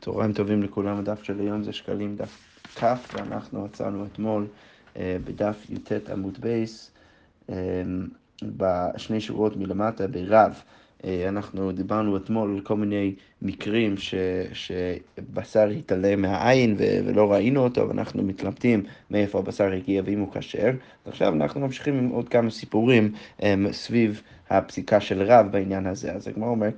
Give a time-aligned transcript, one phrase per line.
[0.00, 2.38] צהריים טובים לכולם, הדף של היום זה שקלים דף
[2.76, 4.46] כ', ואנחנו עצרנו אתמול
[4.96, 6.90] אה, בדף י"ט עמוד בייס,
[7.50, 7.54] אה,
[8.42, 10.62] בשני שורות מלמטה ברב.
[11.04, 14.14] אה, אנחנו דיברנו אתמול על כל מיני מקרים ש,
[14.52, 20.70] שבשר התעלם מהעין ו, ולא ראינו אותו, ואנחנו מתלבטים מאיפה הבשר הגיע ואם הוא כשר.
[21.06, 23.12] עכשיו אנחנו ממשיכים עם עוד כמה סיפורים
[23.72, 26.12] סביב הפסיקה של רב בעניין הזה.
[26.12, 26.68] אז הגמרא אומר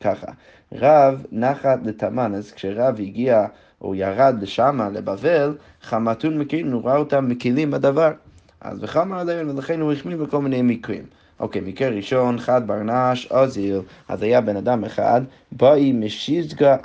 [0.00, 0.32] ככה,
[0.72, 3.46] רב נחת לתמן, אז כשרב הגיע
[3.80, 8.12] או ירד לשמה, לבבל, חמתון מקילין, הוא ראה אותם מקילים בדבר.
[8.60, 11.04] אז וחמר עליהם, ולכן הוא החמיא בכל מיני מקרים.
[11.40, 16.76] אוקיי, מקרה ראשון, חד ברנש, אוזיל, אז היה בן אדם אחד, באי משיזגה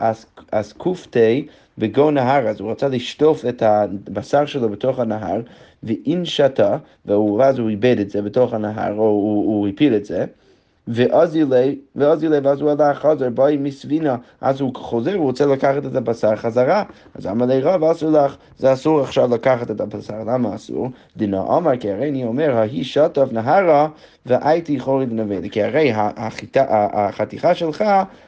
[0.51, 5.41] אסקופתי בגו נהר, אז הוא רצה לשטוף את הבשר שלו בתוך הנהר,
[5.83, 10.25] ואין שתה, ואז הוא איבד את זה בתוך הנהר, או הוא הפיל את זה.
[10.87, 15.45] ואז ילי, ואז ילי, ואז הוא הלך חזר, באי מסבינה, אז הוא חוזר, הוא רוצה
[15.45, 16.83] לקחת את הבשר חזרה.
[17.15, 20.89] אז אמר לי רב, אסור לך, זה אסור עכשיו לקחת את הבשר, למה אסור?
[21.17, 23.87] דינה אמר, כי הרי אני אומר, ההיא שטף נהרה,
[24.25, 25.49] והייתי חורד נבלה.
[25.49, 27.83] כי הרי החיטה, החתיכה שלך,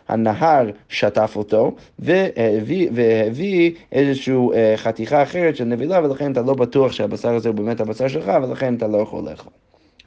[0.08, 6.92] הנהר שטף אותו, והביא, והביא איזושהי אה, חתיכה אחרת של נבלה, ולכן אתה לא בטוח
[6.92, 9.52] שהבשר הזה הוא באמת הבשר שלך, ולכן אתה לא יכול לאכול.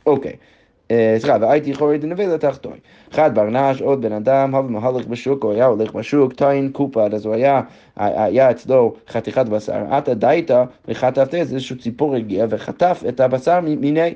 [0.06, 0.32] אוקיי.
[0.32, 0.57] אה,
[0.92, 2.78] סליחה, והייתי חורי דנבלה תחתוי.
[3.12, 7.26] אחד ברנש, עוד בן אדם, הווה מהלך בשוק, הוא היה הולך בשוק, טעין קופד, אז
[7.26, 7.60] הוא היה,
[7.96, 14.14] היה אצלו חתיכת בשר, עתה דייתא וחטפת איזשהו ציפור הגיע וחטף את הבשר מיני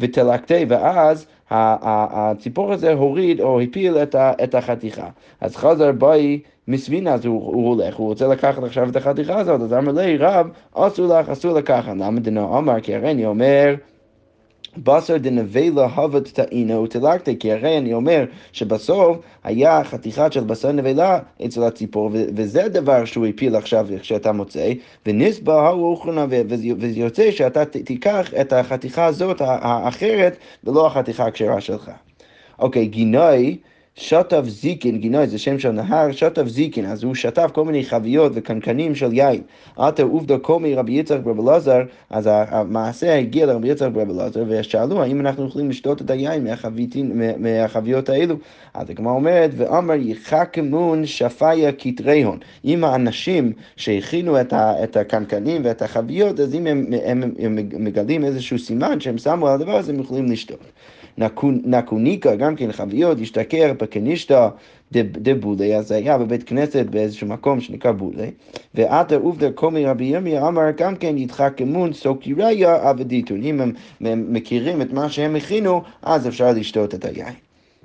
[0.00, 5.08] ותלקתי, ואז הציפור הזה הוריד או הפיל את החתיכה.
[5.40, 9.60] אז חזר בואי מסבינה, אז הוא, הוא הולך, הוא רוצה לקחת עכשיו את החתיכה הזאת,
[9.60, 11.92] אז אמר לי, רב, אסור לך, אסור לקחת.
[11.96, 12.80] למה דנו אמר?
[12.80, 13.74] כי הרי אני אומר,
[14.76, 21.18] בשר דנבלה הבת טעינו ותלקתי, כי הרי אני אומר שבסוף היה חתיכת של בשר נבלה
[21.46, 24.72] אצל הציפור, וזה הדבר שהוא הפיל עכשיו כשאתה מוצא,
[25.06, 31.90] ונסבה ההוא אוכרנה, וזה יוצא שאתה תיקח את החתיכה הזאת האחרת, ולא החתיכה הכשרה שלך.
[32.58, 33.58] אוקיי, גינוי
[33.94, 38.32] שטף זיקין, גינות זה שם של נהר, שטף זיקין, אז הוא שטף כל מיני חביות
[38.34, 39.42] וקנקנים של יין.
[39.76, 45.02] עתה עובדו קומי רבי יצחק ברב אלעזר, אז המעשה הגיע לרבי יצחק ברב אלעזר, ושאלו
[45.02, 46.46] האם אנחנו יכולים לשתות את היין
[47.38, 48.36] מהחביות האלו.
[48.74, 52.38] אז הגמרא אומרת, ואמר יחכמון שפיה כתרי הון.
[52.64, 57.84] אם האנשים שהכינו את, ה, את הקנקנים ואת החביות, אז אם הם, הם, הם, הם
[57.84, 60.72] מגלים איזשהו סימן שהם שמו על הדבר הזה, הם יכולים לשתות.
[61.64, 64.48] נקוניקה, גם כן חביות, השתכר בקנישתא
[64.92, 68.30] דבולי, אז זה היה בבית כנסת באיזשהו מקום שנקרא בולי,
[68.74, 73.60] ועתה עובדה קומי רבי ירמיה אמר גם כן יתחכמון סוקיריה עבדיתון, אם
[74.00, 77.34] הם מכירים את מה שהם הכינו, אז אפשר לשתות את היין.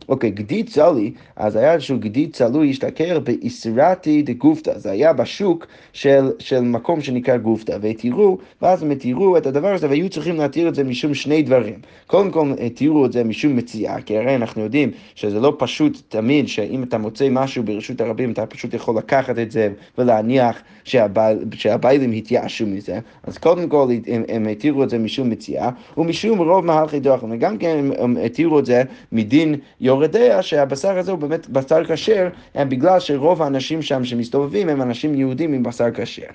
[0.09, 6.31] אוקיי, גדי צלי, אז היה איזשהו גדי צלוי השתכר באיסרתי דגופתא, זה היה בשוק של,
[6.39, 10.75] של מקום שנקרא גופתא, והתירו, ואז הם התירו את הדבר הזה, והיו צריכים להתיר את
[10.75, 11.79] זה משום שני דברים.
[12.07, 16.47] קודם כל התירו את זה משום מציאה, כי הרי אנחנו יודעים שזה לא פשוט תמיד
[16.47, 22.11] שאם אתה מוצא משהו ברשות הרבים, אתה פשוט יכול לקחת את זה ולהניח שהבייל, שהביילים
[22.11, 26.99] התייאשו מזה, אז קודם כל הם, הם התירו את זה משום מציאה, ומשום רוב מהלכי
[26.99, 29.55] דוחם, וגם כן הם, התירו את זה מדין
[29.97, 30.07] יור...
[30.07, 35.53] יורדיה שהבשר הזה הוא באמת בשר כשר, בגלל שרוב האנשים שם שמסתובבים הם אנשים יהודים
[35.53, 36.31] עם בשר כשר.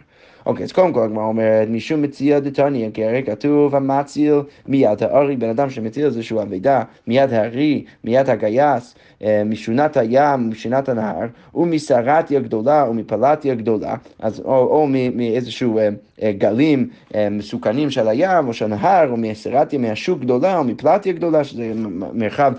[0.46, 4.34] אוקיי, אז קודם כל הגמרא אומרת, משום מציע דתניא, כי הרי כתוב המציל
[4.66, 9.11] מיד הארי, בן אדם שמציל איזשהו אבידה, מיד הארי, מיד הגייס, אה,
[9.44, 15.88] משונת הים, משונת הנהר, ומסרתיה גדולה, ומפלטיה גדולה, אז או, או מאיזשהו אה,
[16.22, 16.88] אה, גלים
[17.30, 21.72] מסוכנים של הים, או של הנהר, או מסרתיה מהשוק גדולה, או מפלטיה גדולה, שזה
[22.12, 22.52] מרחב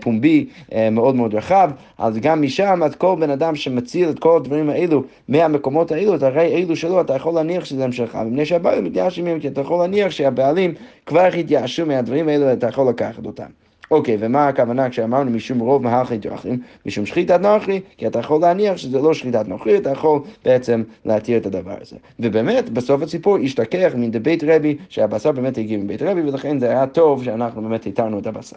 [0.00, 0.46] פומבי
[0.92, 5.02] מאוד מאוד רחב, אז גם משם, אז כל בן אדם שמציל את כל הדברים האלו
[5.28, 9.40] מהמקומות האלו, את הרי אלו שלו, אתה יכול להניח שזה שלך, מפני שהבעלים מתייאשים מהם,
[9.40, 10.74] כי אתה יכול להניח שהבעלים
[11.06, 13.63] כבר התייאשו מהדברים האלו, אתה יכול לקחת אותם.
[13.90, 16.58] אוקיי, ומה הכוונה כשאמרנו משום רוב מהלכי דרכים?
[16.86, 21.38] משום שחיטת נוכרי, כי אתה יכול להניח שזה לא שחיטת נוכרי, אתה יכול בעצם להתיר
[21.38, 21.96] את הדבר הזה.
[22.20, 26.86] ובאמת, בסוף הסיפור השתכח מן דבית רבי, שהבשר באמת הגיע מבית רבי, ולכן זה היה
[26.86, 28.56] טוב שאנחנו באמת התרנו את הבשר.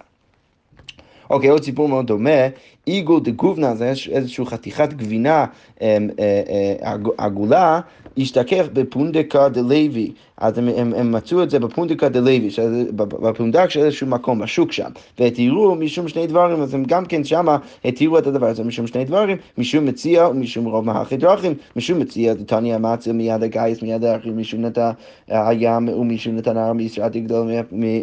[1.29, 2.47] אוקיי, עוד סיפור מאוד דומה,
[2.85, 5.45] עיגול דגובנה, זה איזושהי חתיכת גבינה
[5.81, 6.41] אמ, אה,
[6.83, 7.79] אה, עגולה,
[8.17, 10.11] השתכח בפונדקה דלוי.
[10.37, 12.49] אז הם, הם, הם מצאו את זה בפונדקה דלוי,
[12.95, 14.89] בפונדק של איזשהו מקום, בשוק שם,
[15.19, 19.05] והתירו משום שני דברים, אז הם גם כן שמה התירו את הדבר הזה משום שני
[19.05, 24.37] דברים, משום מציע ומשום רוב מהלכי דרכים, משום מציע תניא המצה מיד הגיס, מיד האחים,
[24.37, 24.89] משום נתן
[25.27, 27.51] הים ומשום נתן הר מישראל גדול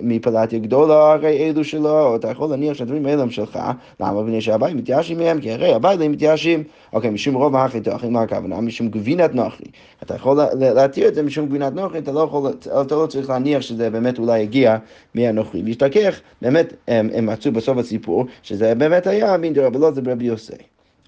[0.03, 3.59] מפלטיה גדולה, הרי אלו שלו, אתה יכול להניח שהדברים האלה הם שלך,
[4.01, 4.23] למה?
[4.23, 8.61] מפני שהבית מתייאשים מהם, כי הרי הבית מתייאשים, אוקיי, משום רוב מהלכי דרכים, מה הכוונה?
[8.61, 9.65] משום גבינת נוחי.
[10.03, 13.63] אתה יכול להתיר את זה משום גבינת נוחי, אתה לא יכול, אתה לא צריך להניח
[13.63, 14.77] שזה באמת אולי הגיע
[15.15, 15.63] מהנוכרי.
[15.67, 20.25] והשתכח, באמת הם, הם מצאו בסוף הסיפור, שזה באמת היה מין דרבי לא זה ברבי
[20.25, 20.53] יוסי.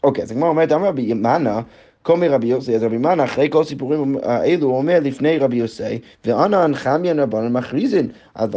[0.04, 1.60] אוקיי, אז הגמרא אומרת, אמר רבי מנה,
[2.02, 5.98] כל מרבי יוסי, אז רבי מנה, אחרי כל הסיפורים האלו, הוא אומר לפני רבי יוסי,
[6.24, 8.08] ואנא נחמיין רבנן מכריזין.
[8.34, 8.50] אז,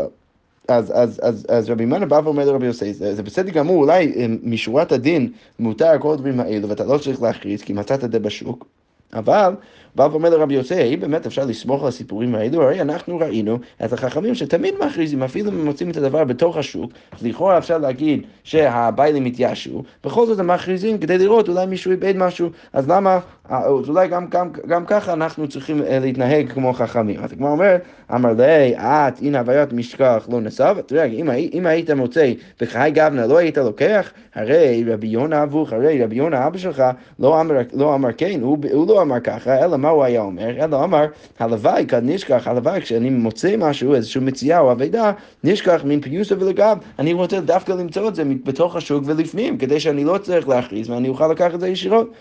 [0.67, 4.27] אז, אז, אז, אז רבי מנה בא ואומר לרבי יוסי, זה, זה בסדר גמור, אולי
[4.43, 8.78] משורת הדין מותר כל הדברים האלו, ואתה לא צריך להכריז, כי מצאת את זה בשוק.
[9.13, 9.53] אבל
[9.95, 12.63] בא ואומר לרבי יוסי, האם באמת אפשר לסמוך על הסיפורים האלו?
[12.63, 17.25] הרי אנחנו ראינו את החכמים שתמיד מכריזים, אפילו אם מוצאים את הדבר בתוך השוק, אז
[17.25, 22.49] לכאורה אפשר להגיד שהביילים התייאשו, בכל זאת הם מכריזים כדי לראות אולי מישהו איבד משהו,
[22.73, 23.19] אז למה,
[23.49, 27.19] אז אולי גם, גם, גם ככה אנחנו צריכים אה, להתנהג כמו חכמים.
[27.23, 27.75] אז כמו אומר,
[28.15, 32.31] אמר לי, את, הנה הוויית משכח לא נסב, תראה, אם, אם היית מוצא
[32.61, 36.83] בחיי גבנה לא היית לוקח, הרי רבי יונה אבוך, הרי רבי יונה אבא שלך
[37.19, 40.63] לא אמר, לא אמר כן, הוא, הוא לא אמר ככה, אלא מה הוא היה אומר?
[40.63, 41.05] אלא אמר,
[41.39, 45.11] הלוואי כאן נשכח, הלוואי כשאני מוצא משהו, איזושהי מציאה או אבידה,
[45.43, 50.03] נשכח מן פיוסה ולגב, אני רוצה דווקא למצוא את זה בתוך השוק ולפנים, כדי שאני
[50.03, 52.13] לא צריך להכריז ואני אוכל לקחת את זה ישירות.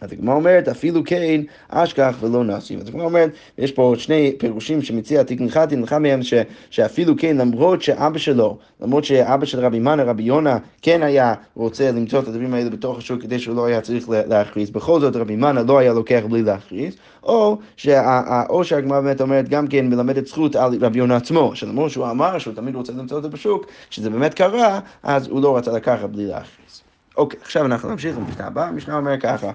[0.00, 2.80] אז הגמרא אומרת, אפילו כן, אשכח ולא נשים.
[2.80, 6.34] אז הגמרא אומרת, יש פה שני פירושים שמציע תיקון חתין, לך מהם ש,
[6.70, 11.90] שאפילו כן, למרות שאבא שלו, למרות שאבא של רבי מנה, רבי יונה, כן היה רוצה
[11.92, 15.36] למצוא את הדברים האלה בתוך השוק כדי שהוא לא היה צריך להכריז, בכל זאת רבי
[15.36, 20.26] מנה לא היה לוקח בלי להכריז, או, שה, או שהגמרא באמת אומרת גם כן מלמדת
[20.26, 23.66] זכות על רבי יונה עצמו, שלמרות שהוא אמר שהוא תמיד רוצה למצוא את זה בשוק,
[23.90, 26.82] שזה באמת קרה, אז הוא לא רצה לקחת בלי להכריז.
[27.16, 29.50] אוקיי, עכשיו אנחנו נמשיך למשנה הבאה, המשנה אומר ככה.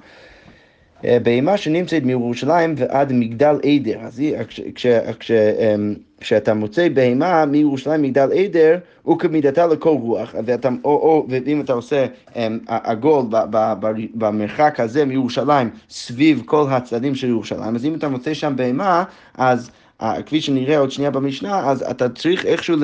[1.06, 4.00] אה, בהמה שנמצאת מירושלים ועד מגדל עדר.
[4.00, 4.88] אז כש, כש,
[5.20, 11.28] כש, אמ, כשאתה מוצא בהמה מירושלים מגדל עדר, הוא כמידתה לכל רוח, ואתה, או, או,
[11.30, 12.06] ואם אתה עושה
[12.36, 13.26] אמ, עגול
[14.14, 19.04] במרחק הזה מירושלים, סביב כל הצדדים של ירושלים, אז אם אתה מוצא שם בהמה,
[19.38, 19.72] אז
[20.26, 22.78] כפי שנראה עוד שנייה במשנה, אז אתה צריך איכשהו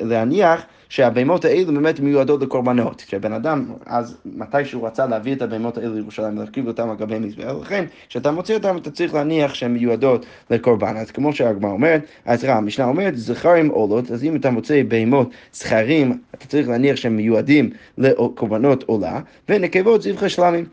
[0.00, 3.02] להניח שהבהמות האלו באמת מיועדות לקורבנות.
[3.02, 7.18] כשבן אדם, אז מתי שהוא רצה להביא את הבהמות האלו לירושלים ולהרכיב אותם על גבי
[7.18, 10.96] מזבח, לכן כשאתה מוציא אותם אתה צריך להניח שהן מיועדות לקורבן.
[10.96, 15.30] אז כמו שהגמרא אומרת, אז רע, המשנה אומרת, זכרים עולות, אז אם אתה מוצא בהמות
[15.52, 20.64] זכרים, אתה צריך להניח שהם מיועדים לקורבנות עולה, ונקבות זבחי שלמים.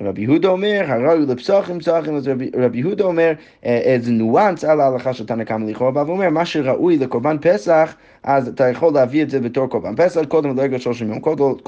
[0.00, 3.32] רבי יהודה אומר, הראוי לפסוחים פסוחים, אז רבי, יהודה אומר,
[3.64, 7.94] אה, איזה ניואנס על ההלכה של תנא קמא לכאורה, בא ואומר, מה שראוי לקורבן פסח,
[8.22, 11.60] אז אתה יכול להביא את זה בתור קורבן פסח, קודם לרגע 30 יום, כל עוד,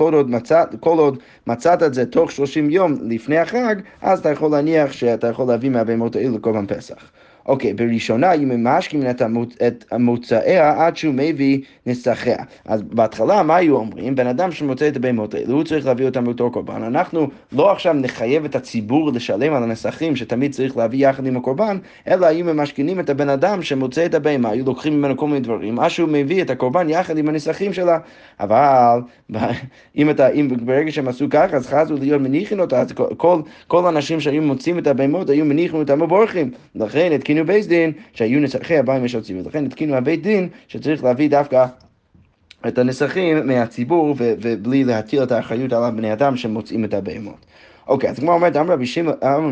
[0.81, 5.27] כל עוד, מצאת את זה תוך 30 יום לפני החג, אז אתה יכול להניח שאתה
[5.27, 7.22] יכול להביא מהבהמות האלו לקורבן פסח.
[7.47, 9.55] אוקיי, בראשונה היא ממשכים את, המוצ...
[9.67, 12.37] את מוצאיה עד שהוא מביא נסחיה.
[12.65, 14.15] אז בהתחלה מה היו אומרים?
[14.15, 16.83] בן אדם שמוצא את הבהמות האלו, הוא צריך להביא אותם בתור קורבן.
[16.83, 21.79] אנחנו לא עכשיו נחייב את הציבור לשלם על הנסחים שתמיד צריך להביא יחד עם הקורבן,
[22.09, 25.79] אלא היו ממשכנים את הבן אדם שמוצא את הבהמה, היו לוקחים ממנו כל מיני דברים,
[25.79, 27.99] עד שהוא מביא את הקורבן יחד עם הנסחים שלה.
[28.41, 29.01] אבל
[29.97, 33.87] אם, אתה, אם ברגע שהם עשו ככה, אז חזו להיות מניחים אותה, אז כל, כל
[33.87, 36.51] האנשים שהיו מוצאים את הבהמות היו מניחים אותם ובורחים.
[36.75, 39.43] לכן את התקינו בית דין שהיו נסחי הבאים יש הציבור.
[39.47, 41.67] לכן התקינו הבית דין שצריך להביא דווקא
[42.69, 47.47] את הנסחים מהציבור ובלי להטיל את האחריות על הבני אדם שמוצאים את הבהמות.
[47.89, 48.87] אוקיי, אז כמו אומרת, אמר רבי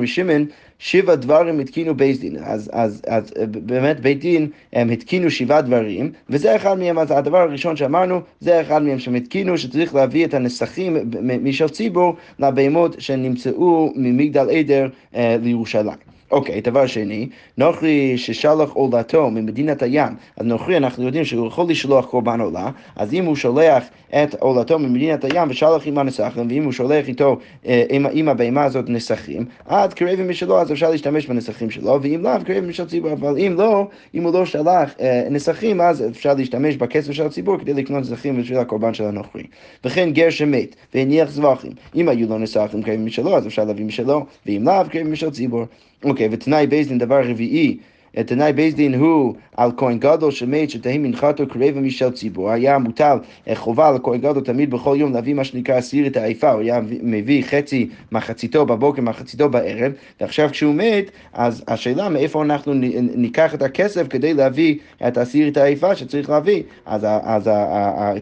[0.06, 0.46] שמעון,
[0.78, 2.36] שבע דברים התקינו בית דין.
[2.44, 7.38] אז, אז, אז באמת בית דין הם התקינו שבעה דברים, וזה אחד מהם, אז הדבר
[7.38, 10.96] הראשון שאמרנו, זה אחד מהם שהם התקינו, שצריך להביא את הנסחים
[11.42, 16.09] משל ציבור לבהמות שנמצאו ממגדל עדר אה, לירושלים.
[16.30, 21.70] אוקיי, okay, דבר שני, נוכרי ששלח עולתו ממדינת הים, אז נוכרי אנחנו יודעים שהוא יכול
[21.70, 26.64] לשלוח קורבן עולה, אז אם הוא שולח את עולתו ממדינת הים ושלח עם הנסחים, ואם
[26.64, 31.26] הוא שולח איתו, אה, עם, עם הבהמה הזאת נסחים, עד קרבים משלו אז אפשר להשתמש
[31.26, 35.26] בנסחים שלו, ואם לאו קרבים משל ציבור, אבל אם לא, אם הוא לא שלח אה,
[35.30, 39.42] נסחים, אז אפשר להשתמש בכסף של הציבור כדי לקנות נסחים בשביל הקורבן של הנוכרי.
[39.84, 44.26] וכן גר שמת והניח זבחים, אם היו לו נסחים קרבים משלו, אז אפשר להביא משלו,
[44.46, 45.64] ואם לאו קרבים משל ציבור.
[46.04, 47.78] אוקיי, ותנאי בייסדין דבר רביעי.
[48.26, 53.18] תנאי בית דין הוא על כהן גדול שמת שתהי מנחתו כרבע משל ציבור, היה מוטל
[53.48, 56.60] אה, חובה על כהן גדול תמיד בכל יום להביא מה שנקרא אסיר את העיפה, הוא
[56.60, 62.72] היה מביא חצי מחציתו בבוקר, מחציתו בערב, ועכשיו כשהוא מת, אז השאלה מאיפה אנחנו
[63.14, 64.78] ניקח את הכסף כדי להביא
[65.08, 66.62] את אסיר את העיפה שצריך להביא.
[66.86, 67.50] אז, אז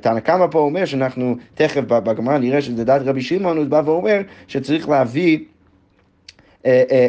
[0.01, 4.21] תנא קמא פה אומר שאנחנו תכף בגמרא נראה שזה דעת רבי שמעון, הוא בא ואומר
[4.49, 5.58] שצריך להביא אה, אה,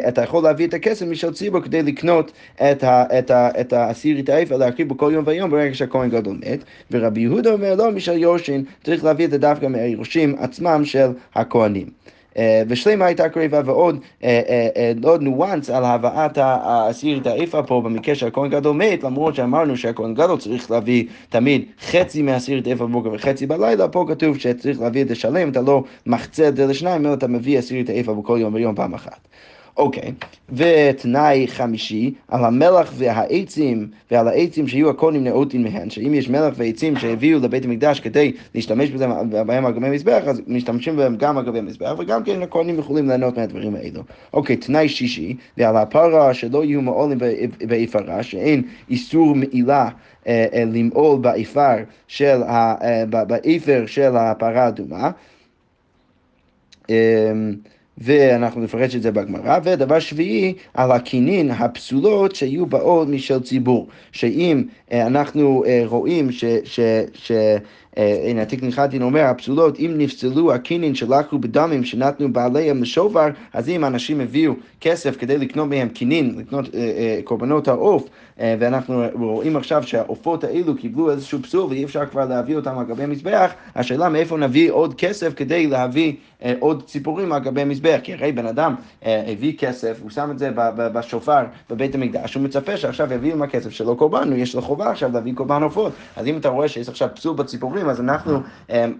[0.08, 4.28] אתה יכול להביא את הכסף משל ציבור כדי לקנות את, ה, את, ה, האסיר את
[4.28, 6.64] האיפה, להקריב בו כל יום ויום ברגע שהכהן גדול מת.
[6.90, 11.86] ורבי יהודה אומר לא משל יורשין, צריך להביא את זה דווקא מהירושים עצמם של הכהנים.
[12.36, 13.98] אה, ושלמה הייתה קריבה ועוד
[15.02, 20.14] עוד ניואנס על הבאת האסיר את האיפה פה במקרה שהכהן גדול מת, למרות שאמרנו שהכהן
[20.14, 25.02] גדול צריך להביא תמיד חצי מהאסיר את האיפה בבוקר וחצי בלילה, פה כתוב שצריך להביא
[25.02, 28.14] את זה שלם, אתה לא מחצה את זה לשניים, אלא אתה מביא אסיר את האיפה
[28.14, 29.28] בכל יום ויום פעם אחת.
[29.80, 30.12] אוקיי,
[30.52, 36.96] ותנאי חמישי, על המלח והעצים, ועל העצים שיהיו הכהנים נאותים מהן, שאם יש מלח ועצים
[36.96, 41.58] שהביאו לבית המקדש כדי להשתמש בהם על גבי המזבח, אז משתמשים בהם גם על גבי
[41.58, 44.02] המזבח, וגם כן הכהנים יכולים ליהנות מהדברים האלו.
[44.32, 47.18] אוקיי, תנאי שישי, ועל הפרה שלא יהיו מעולים
[47.68, 49.88] באיפרה, שאין איסור מעילה
[50.26, 51.76] אה, אה, למעול באיפר
[52.08, 55.10] של, אה, באיפר של הפרה האדומה.
[58.00, 64.64] ואנחנו נפרש את זה בגמרא, ודבר שביעי, על הכינין הפסולות שיהיו באות משל ציבור, שאם
[64.92, 66.44] אה, אנחנו אה, רואים ש...
[66.64, 66.80] ש,
[67.14, 67.32] ש
[67.96, 73.84] הנה התיק נחלתין אומר, הפסולות, אם נפסלו הקינין שלקחו בדמים שנתנו בעליהם לשובר, אז אם
[73.84, 76.68] אנשים הביאו כסף כדי לקנות מהם קינין, לקנות
[77.24, 82.78] קורבנות העוף, ואנחנו רואים עכשיו שהעופות האלו קיבלו איזשהו פסול ואי אפשר כבר להביא אותם
[82.78, 86.12] על גבי המזבח, השאלה מאיפה נביא עוד כסף כדי להביא
[86.58, 90.50] עוד ציפורים על גבי המזבח, כי הרי בן אדם הביא כסף, הוא שם את זה
[90.76, 95.10] בשופר בבית המקדש, הוא מצפה שעכשיו יביאו עם הכסף שלו קורבן, יש לו חובה עכשיו
[95.12, 98.38] להביא קורבן עופות, אז אם אתה רואה שיש עכשיו פסול בציפורים, אז אנחנו,
[98.70, 98.92] אמ,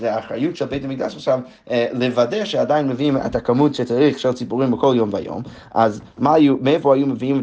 [0.00, 1.40] זה האחריות של בית המקדש עכשיו,
[1.70, 5.42] אה, לוודא שעדיין מביאים את הכמות שצריך של ציפורים בכל יום ויום,
[5.74, 7.42] אז היו, מאיפה היו מביאים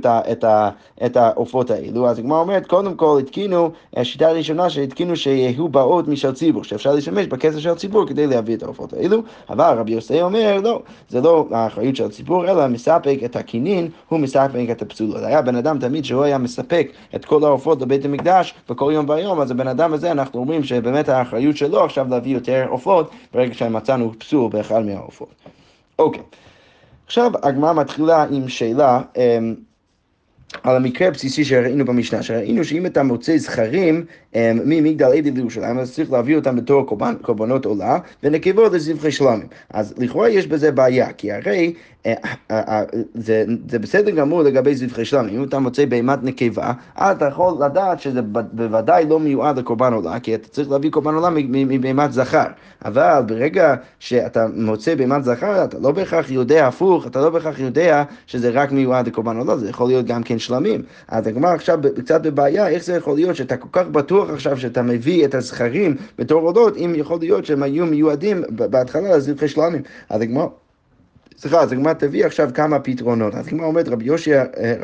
[1.05, 2.09] את העופות האלו?
[2.09, 7.25] אז הגמרא אומרת, קודם כל התקינו, השיטה הראשונה שהתקינו שיהיו באות משל ציבור, שאפשר להשתמש
[7.25, 11.47] בכסף של הציבור כדי להביא את העופות האלו, אבל רבי יוסי אומר, לא, זה לא
[11.51, 15.23] האחריות של הציבור, אלא מספק את הכינין, הוא מספק את הפסולות.
[15.23, 19.41] היה בן אדם תמיד שהוא היה מספק את כל העופות לבית המקדש בכל יום ויום,
[19.41, 24.13] אז הבן אדם הזה, אנחנו אומרים שבאמת האחריות שלו עכשיו להביא יותר עופות, ברגע שמצאנו
[24.19, 25.35] פסול באחד מהעופות.
[25.99, 26.21] אוקיי,
[27.05, 29.01] עכשיו הגמרא מתחילה עם שאלה.
[30.63, 35.93] על המקרה הבסיסי שראינו במשנה, שראינו שאם אתה מוצא זכרים אמ, ממגדל עדי לירושלים, אז
[35.93, 39.47] צריך להביא אותם בתור קורבן, קורבנות עולה, ונקבות לזבחי שלמים.
[39.69, 41.73] אז לכאורה יש בזה בעיה, כי הרי
[42.05, 42.13] אה,
[42.51, 42.83] אה, אה,
[43.13, 45.35] זה, זה בסדר גמור לגבי זבחי שלמים.
[45.35, 48.21] אם אתה מוצא בהמת נקבה, אז אתה יכול לדעת שזה
[48.51, 52.45] בוודאי לא מיועד לקורבן עולה, כי אתה צריך להביא קורבן עולה מבהמת זכר.
[52.85, 58.03] אבל ברגע שאתה מוצא בהמת זכר, אתה לא בהכרח יודע הפוך, אתה לא בהכרח יודע
[58.27, 60.81] שזה רק מיועד לקורבן עולה, זה יכול להיות גם כן שלמים.
[61.07, 64.81] אז הגמרא עכשיו קצת בבעיה, איך זה יכול להיות שאתה כל כך בטוח עכשיו שאתה
[64.81, 69.81] מביא את הזכרים בתור עולות, אם יכול להיות שהם היו מיועדים בהתחלה לזבחי שלמים.
[70.09, 70.47] אז הגמרא...
[71.37, 73.35] סליחה, אז הגמרא תביא עכשיו כמה פתרונות.
[73.35, 74.05] אז הגמרא אומרת, רבי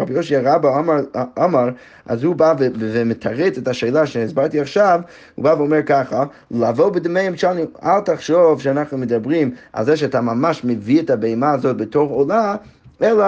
[0.10, 0.96] יושע רבא אמר,
[1.44, 1.70] אמר,
[2.06, 5.02] אז הוא בא ומתרץ את השאלה שהסברתי עכשיו,
[5.36, 10.64] הוא בא ואומר ככה, לבוא בדמי אמצ'נים, אל תחשוב שאנחנו מדברים על זה שאתה ממש
[10.64, 12.56] מביא את הבהמה הזאת בתור עולה,
[13.02, 13.26] אלא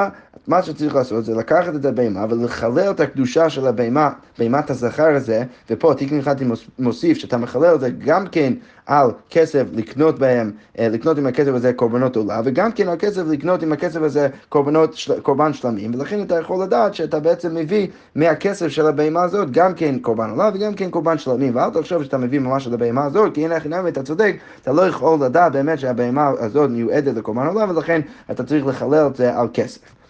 [0.47, 4.09] מה שצריך לעשות זה לקחת את הבהמה ולחלל את הקדושה של הבהמה,
[4.39, 6.35] בהמת הזכר הזה, ופה תיקון אחד
[6.79, 8.53] מוסיף שאתה מחלל את זה גם כן
[8.85, 13.21] על כסף לקנות בהם, אה, לקנות עם הכסף הזה קורבנות עולה, וגם כן על כסף
[13.29, 18.67] לקנות עם הכסף הזה קורבנות, קורבן שלמים, ולכן אתה יכול לדעת שאתה בעצם מביא מהכסף
[18.67, 22.39] של הבהמה הזאת גם כן קורבן עולה וגם כן קורבן שלמים, ואל תחשוב שאתה מביא
[22.39, 26.31] ממש על הבהמה הזאת, כי הנה חינם אתה צודק, אתה לא יכול לדעת באמת שהבהמה
[26.39, 30.02] הזאת מיועדת לקורבן עולה, ולכן אתה צריך לחלל את זה על כסף.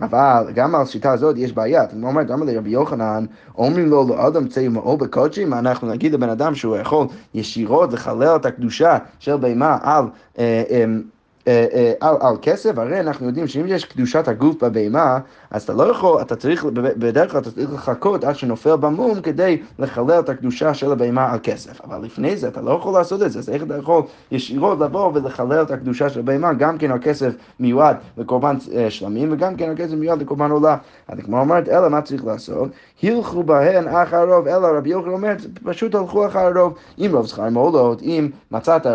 [0.00, 1.84] אבל גם על השיטה הזאת יש בעיה.
[1.84, 3.24] אתה אומר, גם לרבי יוחנן,
[3.58, 8.46] אומרים לו לאדם צא ומאור בקודשים, אנחנו נגיד לבן אדם שהוא יכול ישירות לחלל את
[8.46, 10.04] הקדושה של בהמה על...
[11.48, 15.18] אה, אה, על, על כסף, הרי אנחנו יודעים שאם יש קדושת הגוף בבהמה,
[15.50, 19.62] אז אתה לא יכול, אתה צריך, בדרך כלל אתה צריך לחכות עד שנופל במום כדי
[19.78, 21.80] לחלל את הקדושה של הבהמה על כסף.
[21.80, 25.10] אבל לפני זה אתה לא יכול לעשות את זה, אז איך אתה יכול ישירות לבוא
[25.14, 29.68] ולחלל את הקדושה של הבהמה, גם כן על כסף מיועד לקורבן אה, שלמים, וגם כן
[29.68, 30.76] על כסף מיועד לקורבן עולה.
[31.08, 32.68] אז כמו אומרת, אלא מה צריך לעשות?
[33.02, 35.34] הלכו בהן אחר הרוב, אלא רבי יוחנן אומר,
[35.64, 38.86] פשוט הלכו אחר הרוב, אם רוב שכר מעולות, אם מצאת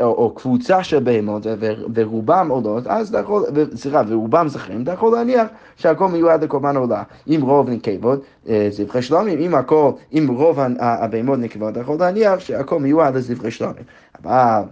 [0.00, 1.46] או, או קבוצה של בהמות
[1.94, 3.44] ורובם עולות, אז אתה יכול,
[3.74, 7.02] סליחה, ורובם זכרים, אתה יכול להניח שהכל מיועד לקורבן עולה.
[7.28, 8.24] אם רוב נקבות,
[8.70, 13.82] זבחי שלומים, אם הכל, אם רוב הבהמות נקבות, אתה יכול להניח שהכל מיועד לזבחי שלומים.
[14.24, 14.62] אבל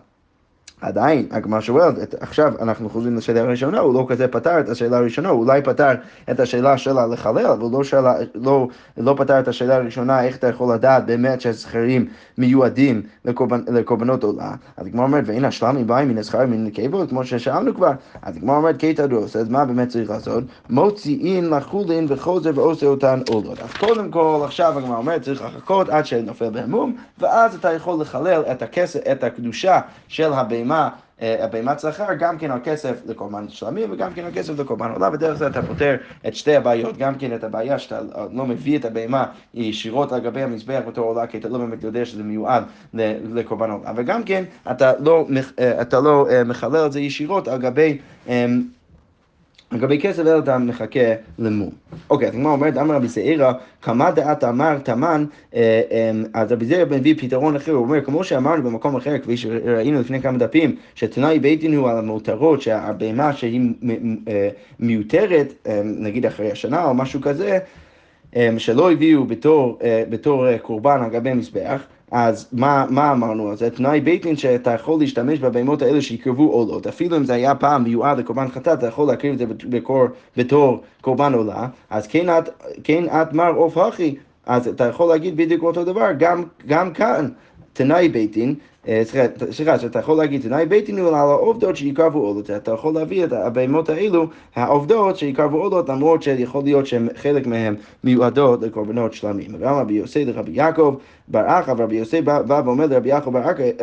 [0.83, 5.29] עדיין, הגמרא שואלת, עכשיו אנחנו חוזרים לשאלה הראשונה, הוא לא כזה פתר את השאלה הראשונה,
[5.29, 5.91] הוא אולי פתר
[6.31, 10.49] את השאלה של הלחלל, אבל לא, שאלה, לא, לא פתר את השאלה הראשונה, איך אתה
[10.49, 12.07] יכול לדעת באמת שהזכרים
[12.39, 14.51] מיועדים לקורבנ, לקורבנות עולה.
[14.77, 17.93] אז הגמרא אומרת, ואין השלמים באים מן הזכרים מן הנקבות, כמו ששאלנו כבר.
[18.23, 20.45] אז הגמרא אומרת, כיתד עושה, אז מה באמת צריך לעשות?
[20.71, 23.61] מוציאין לחולין וחוזר ועושה אותן עולות.
[23.61, 28.43] אז קודם כל, עכשיו הגמרא אומרת, צריך לחכות עד שנופל בהמום, ואז אתה יכול לחלל
[28.51, 30.72] את הכסף, את הקדושה של הבהמה.
[30.73, 30.89] הבהמה,
[31.23, 35.11] אה, הבהמת שכר, גם כן על כסף לקורבן שלמים וגם כן על כסף לקורבן עולה,
[35.13, 38.01] ודרך זה אתה פותר את שתי הבעיות, גם כן את הבעיה שאתה
[38.33, 39.25] לא מביא את הבהמה
[39.55, 42.65] ישירות על גבי המזבח בתור עולה, כי אתה לא באמת יודע שזה מיועד
[43.35, 45.27] לקורבן עולה, וגם כן אתה לא,
[45.59, 47.99] אה, אתה לא אה, מחלל את זה ישירות על גבי...
[49.73, 51.71] לגבי כסף אלא אתה מחכה למום.
[52.11, 53.53] אוקיי, אז הגמרא אומרת, אמר רבי זעירא,
[53.83, 55.25] כמה דעת אמר תמן,
[55.55, 59.37] אה, אמ, אז רבי זעירא מביא פתרון אחר, הוא אומר, כמו שאמרנו במקום אחר, כפי
[59.37, 63.61] שראינו לפני כמה דפים, שתנאי בית דין הוא על המותרות, שהבהמה שהיא
[64.29, 64.49] אה,
[64.81, 67.59] מיותרת, אה, נגיד אחרי השנה או משהו כזה,
[68.59, 69.79] שלא הביאו בתור,
[70.11, 73.71] בתור קורבן על גבי מזבח, אז מה, מה אמרנו על זה?
[73.71, 78.19] תנאי בית שאתה יכול להשתמש בבהמות האלה שיקרבו עולות, אפילו אם זה היה פעם מיועד
[78.19, 82.49] לקורבן חטאת, אתה יכול להקריב את זה בקור, בתור קורבן עולה, אז כן את,
[82.85, 84.17] כן את מר עוף הכי,
[84.47, 87.29] אז אתה יכול להגיד בדיוק אותו דבר, גם, גם כאן.
[87.73, 88.55] תנאי בית דין,
[88.89, 89.03] אה,
[89.51, 93.25] סליחה, שאתה יכול להגיד תנאי בית דין הוא על העובדות שיקרבו עולות, אתה יכול להביא
[93.25, 99.51] את הבהמות האלו, העובדות שיקרבו עולות, למרות שיכול להיות שחלק מהם מיועדות לקורבנות שלמים.
[99.61, 100.95] רבי יוסי לרבי יעקב
[101.33, 103.31] בר אחא, ורבי יוסי בא ואומר לרבי יעקב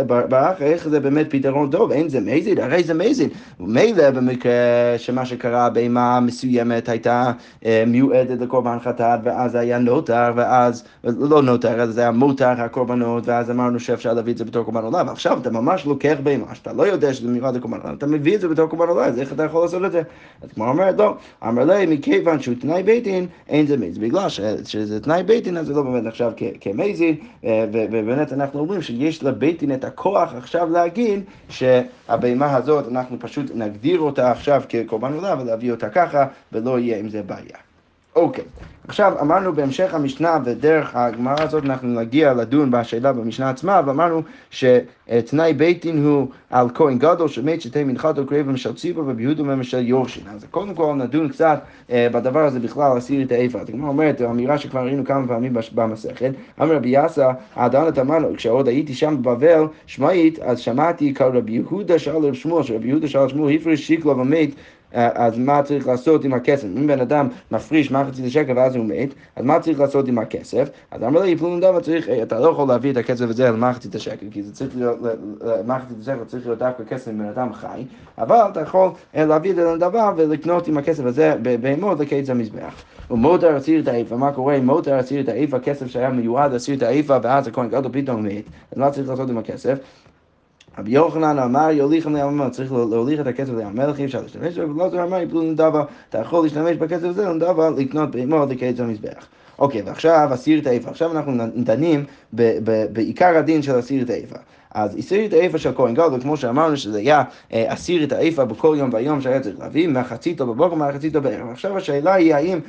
[0.07, 3.29] בר אחא, איך זה באמת פתרון טוב, אין זה מזיד, הרי זה מזיד.
[3.59, 4.51] מילא במקרה
[4.97, 7.31] שמה שקרה בהמה מסוימת הייתה
[7.65, 13.27] אה, מיועדת לקורבן חטאת, ואז היה נותר, ואז, לא נותר, אז זה היה מותר הקורבנות,
[13.27, 16.73] ואז אמרנו שאפשר להביא את זה בתור קורבן עולה, ועכשיו אתה ממש לוקח בהמה, שאתה
[16.73, 19.33] לא יודע שזה מיועד לקורבן עולה, אתה מביא את זה בתור קורבן עולה, אז איך
[19.33, 20.01] אתה יכול לעשות את זה?
[20.41, 21.15] אז כמו אומרת, לא,
[21.47, 24.01] אמר לי, מכיוון שהוא תנאי בית דין, אין זה מזיד.
[24.01, 24.29] בגלל
[24.65, 27.15] שזה תנאי בית דין, אז זה לא באמת נחשב כמזיד.
[27.45, 33.51] אה, ובאמת אנחנו אומרים שיש לבית דין את הכוח עכשיו להגיד שהבהמה הזאת, אנחנו פשוט
[33.55, 37.68] נגדיר אותה עכשיו כקורבן עולה ולהביא אותה ככה, ולא יהיה עם זה בעיה.
[38.19, 38.43] אוקיי,
[38.87, 45.53] עכשיו אמרנו בהמשך המשנה ודרך הגמרא הזאת אנחנו נגיע לדון בשאלה במשנה עצמה ואמרנו שתנאי
[45.53, 49.87] בית דין הוא על כהן גדול שמת שתי מנחתו קרבים של ציבור וביהודו מהם של
[49.87, 50.23] יורשין.
[50.35, 51.59] אז קודם כל נדון קצת
[51.91, 53.59] אה, בדבר הזה בכלל, להסיר את האיפה.
[53.61, 58.93] הגמרא אומרת, אמירה שכבר ראינו כמה פעמים במסכת, אמר רבי יאסא, האדנת אמרנו, כשעוד הייתי
[58.93, 63.87] שם בבבל שמעית, אז שמעתי כרבי יהודה שאל רב שמואל, שרבי יהודה שאל שמואל הפריש
[63.87, 64.49] שיקלו ומת
[64.93, 66.63] אז מה צריך לעשות עם הכסף?
[66.63, 70.69] אם בן אדם מפריש מחצית השקל ואז הוא מת, אז מה צריך לעשות עם הכסף?
[70.91, 73.95] אז אמר לי, פלוני דבר צריך, אה, אתה לא יכול להביא את הכסף הזה למחצית
[73.95, 74.97] השקל, כי זה צריך להיות,
[75.65, 77.85] מחצית השקל צריך להיות דווקא כסף מבן אדם חי,
[78.17, 82.83] אבל אתה יכול אה, להביא את זה לדבר ולקנות עם הכסף הזה בהמות לקיץ המזבח.
[83.11, 86.77] ומותר אסיר את האיפה, מה קורה אם מותר אסיר את האיפה, כסף שהיה מיועד אסיר
[86.77, 89.79] את האיפה ואז הכהן גדול פתאום מת, אז מה צריך לעשות עם הכסף?
[90.79, 94.57] רבי יוחנן אמר יוליכם לים המלך, צריך להוליך את הכסף לים המלך, אי אפשר להשתמש
[94.57, 99.27] בו, ולא אמר יפלו נדבה, אתה יכול להשתמש בכסף הזה לנדבה לקנות בהמות לקץ המזבח.
[99.59, 100.87] אוקיי, ועכשיו אסיר את.
[100.87, 102.05] עכשיו אנחנו דנים
[102.91, 104.09] בעיקר הדין של אסיר את.
[104.71, 108.75] אז הסיר את של כהן גדול, כמו שאמרנו שזה היה אה, אסיר את האיפה בכל
[108.79, 111.49] יום ויום שהיה צריך להביא, מחציתו בבוקר ומחציתו בערב.
[111.51, 112.59] עכשיו השאלה היא האם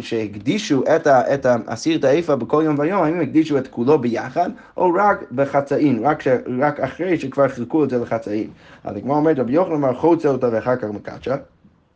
[0.00, 5.24] כשהקדישו את אסיר את האיפה בכל יום ויום, האם הקדישו את כולו ביחד, או רק
[5.32, 6.28] בחצאין, רק, ש,
[6.60, 8.50] רק אחרי שכבר חילקו את זה לחצאין.
[8.84, 11.36] אז כמו אומרת רבי יוחנן אמר חוצה אותה ואחר כך מקדשה.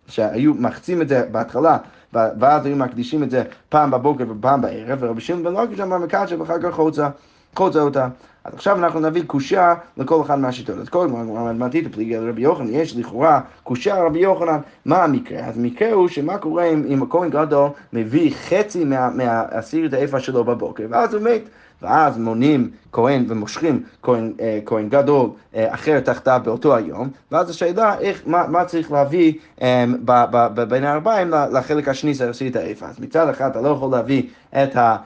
[0.09, 1.79] שהיו מחצים את זה בהתחלה,
[2.13, 6.41] ואז היו מקדישים את זה פעם בבוקר ופעם בערב, ורבי שמעון בן לוקיש אמר מקדשה
[6.41, 7.09] ואחר כך חוצה,
[7.55, 8.09] חוצה אותה.
[8.45, 10.79] אז עכשיו אנחנו נביא קושייה לכל אחד מהשיטות.
[10.79, 15.39] אז כל, מתמטית פליגי על רבי יוחנן, יש לכאורה קושייה רבי יוחנן, מה המקרה?
[15.39, 20.87] אז המקרה הוא שמה קורה אם, הכהן גדול מביא חצי מה, מהעשירית האיפה שלו בבוקר,
[20.91, 21.43] ואז הוא מת.
[21.83, 27.99] ואז מונים כהן ומושכים כהן, אה, כהן גדול אה, אחר תחתיו באותו היום, ואז השאלה
[27.99, 32.57] איך, מה, מה צריך להביא אה, ב, ב, ב, בין הארבעים לחלק השני של עשירית
[32.57, 32.87] האיפה.
[32.87, 34.23] אז מצד אחד אתה לא יכול להביא
[34.63, 34.97] את ה...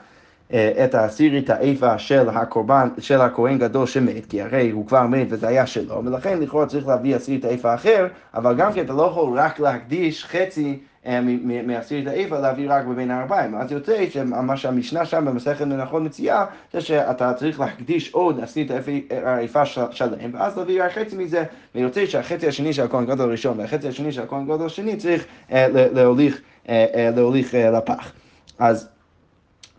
[0.53, 5.27] אה, את העשירית האיבה של הקורבן, של הכהן גדול שמת, כי הרי הוא כבר מת
[5.31, 9.03] וזה היה שלו, ולכן לכאורה צריך להביא עשירית האיבה אחר, אבל גם כן אתה לא
[9.03, 10.79] יכול רק להקדיש חצי
[11.67, 13.55] מעשירית האיפה להביא רק בבין הארבעים.
[13.55, 18.71] אז יוצא שמה שהמשנה שם במסכת מנחות מציעה, זה שאתה צריך להקדיש עוד עשית
[19.25, 23.89] האיפה שלם, ואז להביא רק חצי מזה, ויוצא שהחצי השני של הכהן גדול הראשון והחצי
[23.89, 25.25] השני של הכהן גדול השני צריך
[27.15, 28.13] להוליך לפח.
[28.59, 28.89] אז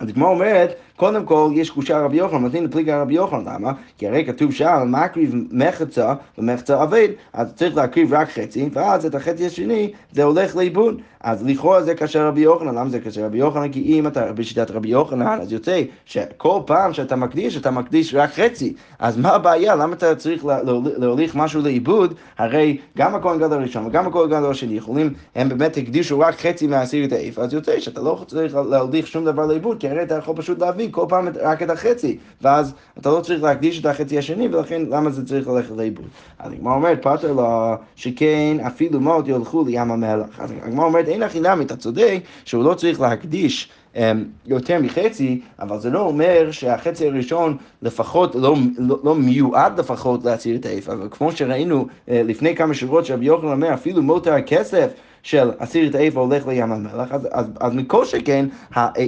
[0.09, 0.69] הגמרא אומרת,
[1.01, 3.71] קודם כל יש קושה רבי יוחנן, מתאים לפליגה רבי יוחנן, למה?
[3.97, 9.15] כי הרי כתוב שם, מקריב מחצה ומחצה אבד, אז צריך להקריב רק חצי, ואז את
[9.15, 11.01] החצי השני זה הולך לאיבוד.
[11.23, 13.71] אז לכאורה זה קשה רבי יוחנן, למה זה קשה רבי יוחנן?
[13.71, 18.33] כי אם אתה בשיטת רבי יוחנן, אז יוצא שכל פעם שאתה מקדיש, אתה מקדיש רק
[18.33, 18.73] חצי.
[18.99, 19.75] אז מה הבעיה?
[19.75, 22.13] למה אתה צריך להוליך משהו לאיבוד?
[22.37, 26.67] הרי גם הכהן גדול הראשון וגם הכהן גדול השני יכולים, הם באמת הקדישו רק חצי
[26.67, 30.35] מהעשירית האיף, אז יוצא שאתה לא צריך להוליך שום דבר לאיבוד, כי הרי אתה יכול
[30.35, 34.47] פשוט להביא כל פעם רק את החצי, ואז אתה לא צריך להקדיש את החצי השני,
[34.47, 36.05] ולכן למה זה צריך ללכת לאיבוד?
[36.39, 40.39] אז הגמרא אומרת, פתר לו שכן אפילו מות ילכו לים המלח.
[40.39, 43.97] אז הגמרא אומרת, אין הכי נמי, אתה צודק שהוא לא צריך להקדיש um,
[44.45, 50.55] יותר מחצי, אבל זה לא אומר שהחצי הראשון לפחות לא, לא, לא מיועד לפחות להציל
[50.55, 54.91] את האיפה, וכמו שראינו uh, לפני כמה שבועות שרבי יוחנן אומר, אפילו מותר הכסף
[55.23, 58.45] של עשירית האיפה הולך לים המלח, אז, אז, אז מכל שכן,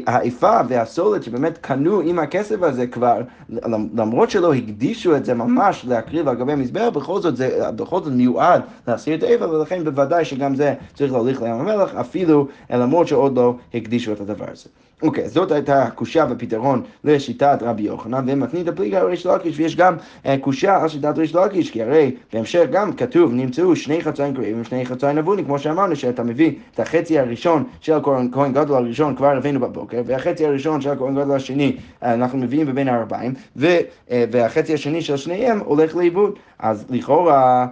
[0.07, 3.21] האיפה והסולת שבאמת קנו עם הכסף הזה כבר,
[3.95, 8.13] למרות שלא הקדישו את זה ממש להקריב על גבי מזבח, בכל זאת זה בכל זאת
[8.13, 13.55] מיועד לעשירית האיפה, ולכן בוודאי שגם זה צריך להוליך לים המלח, אפילו למרות שעוד לא
[13.73, 14.69] הקדישו את הדבר הזה.
[15.01, 19.75] אוקיי, okay, זאת הייתה קושייה ופתרון לשיטת רבי יוחנן, ומתנית הפליגה על ריש לקיש, ויש
[19.75, 24.33] גם אה, קושייה על שיטת ריש לקיש, כי הרי בהמשך גם כתוב, נמצאו שני חצאים
[24.33, 27.97] קריאים ושני חצאים נבונים, כמו שאמרנו, שאתה מביא את החצי הראשון של
[28.31, 32.67] כהן גדול הראשון, כבר הבאנו בבוקר, והחצי הראשון של כהן גדול השני, אה, אנחנו מביאים
[32.67, 33.79] בבין הארבעים, אה,
[34.09, 36.39] והחצי השני של שניהם הולך לאיבוד.
[36.59, 37.67] אז לכאורה,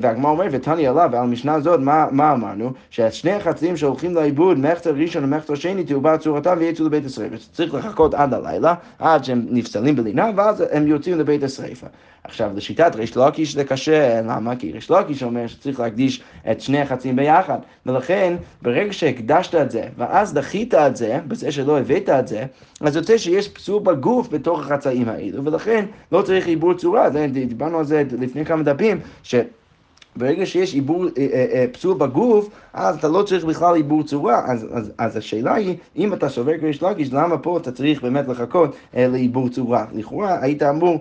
[0.00, 2.72] והגמרא אומרת, ותני עליו, ועל משנה זאת, מה, מה אמרנו?
[2.90, 7.36] ששני החצאים שהולכים לאיבוד, מחצר ראשון ומחצר שני, תעובה צורתם אותם ויצאו לבית השרפה.
[7.52, 11.86] צריך לחכות עד הלילה, עד שהם נפסלים בלינה, ואז הם יוצאים לבית השרפה.
[12.24, 14.56] עכשיו, לשיטת ריש לוקיש זה קשה, למה?
[14.56, 19.84] כי ריש לוקיש אומר שצריך להקדיש את שני החצים ביחד, ולכן ברגע שהקדשת את זה,
[19.98, 22.44] ואז דחית את זה, בזה שלא הבאת את זה,
[22.80, 27.08] אז יוצא שיש פסול בגוף בתוך החצאים האלו, ולכן לא צריך עיבור צורה,
[27.48, 29.34] דיברנו על זה לפני כמה דפים, ש...
[30.16, 34.42] ברגע שיש עיבור, אה, אה, אה, פסול בגוף, אז אתה לא צריך בכלל עיבור צורה.
[34.46, 38.28] אז, אז, אז השאלה היא, אם אתה סובר כריש לקיש, למה פה אתה צריך באמת
[38.28, 39.84] לחכות לעיבור צורה?
[39.94, 41.00] לכאורה היית אמור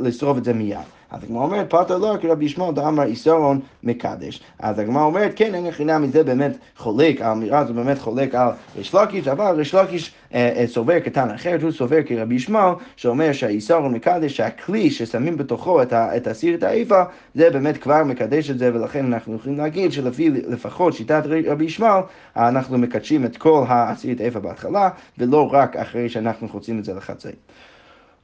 [0.00, 0.78] לשרוף את זה מיד.
[1.12, 4.40] אז הגמרא אומרת, פרטו לא כי רבי ישמעאל דאמר איסורון מקדש.
[4.58, 8.94] אז הגמרא אומרת, כן, אין חינם מזה באמת חולק, האמירה הזו באמת חולק על ריש
[8.94, 13.94] לקיש, אבל ריש לקיש אה, אה, סובר קטן אחרת, הוא סובר כרבי ישמעאל, שאומר שהאיסורון
[13.94, 17.02] מקדש, שהכלי ששמים בתוכו את, את הסיר, את האיפה,
[17.34, 22.02] זה באמת כבר מקדש את זה, ולכן אנחנו יכולים להגיד שלפי לפחות שיטת רבי ישמעאל,
[22.36, 26.94] אנחנו מקדשים את כל הסיר, את האיפה בהתחלה, ולא רק אחרי שאנחנו חוצים את זה
[26.94, 27.32] לחצאי.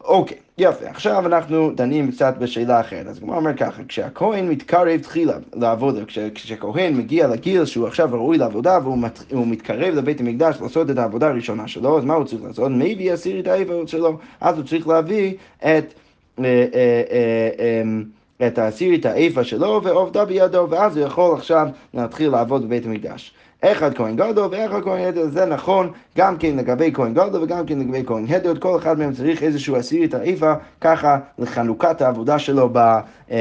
[0.09, 0.87] אוקיי, יפה.
[0.89, 3.07] עכשיו אנחנו דנים קצת בשאלה אחרת.
[3.07, 8.39] אז הוא אומר ככה, כשהכהן מתקרב תחילה לעבודה, כש, כשכהן מגיע לגיל שהוא עכשיו ראוי
[8.39, 12.43] לעבודה והוא מת, מתקרב לבית המקדש לעשות את העבודה הראשונה שלו, אז מה הוא צריך
[12.43, 12.71] לעשות?
[12.71, 15.95] מביא הסיר את העבר שלו, אז הוא צריך להביא את...
[16.39, 18.05] אה, אה, אה, אמ,
[18.47, 23.35] את הסיר את האיפה שלו ועובדה בידו, ואז הוא יכול עכשיו להתחיל לעבוד בבית המקדש.
[23.61, 27.79] אחד כהן גדול ואחד כהן הדר, זה נכון גם כן לגבי כהן גדול וגם כן
[27.79, 32.79] לגבי כהן הדר, כל אחד מהם צריך איזשהו עשירית האיפה, ככה לחנוכת העבודה שלו ב,
[32.79, 33.35] אמ,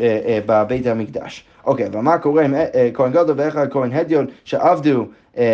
[0.00, 1.44] אה, אה, בבית המקדש.
[1.66, 5.06] אוקיי, אבל מה קורה עם אה, כהן גדול ואחד כהן הדיון שעבדו אה,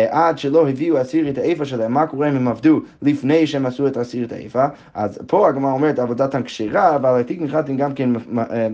[0.09, 3.87] עד שלא הביאו אסיר את האיפה שלהם, מה קורה אם הם עבדו לפני שהם עשו
[3.87, 4.65] את אסיר את האיפה?
[4.93, 8.67] אז פה הגמרא אומרת עבודתם כשרה, אבל העתיק נחלתם גם כן אה,